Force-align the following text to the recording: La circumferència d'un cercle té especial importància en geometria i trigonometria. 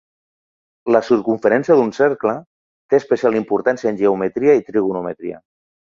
La 0.95 1.01
circumferència 1.09 1.77
d'un 1.79 1.93
cercle 1.99 2.35
té 2.93 2.99
especial 3.03 3.39
importància 3.41 3.93
en 3.93 4.01
geometria 4.01 4.57
i 4.63 4.69
trigonometria. 4.71 5.39